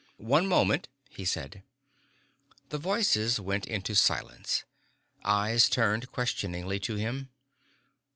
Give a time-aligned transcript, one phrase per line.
[0.17, 1.61] "One moment," he said.
[2.69, 4.63] The voices went into silence.
[5.23, 7.29] Eyes turned questioningly to him.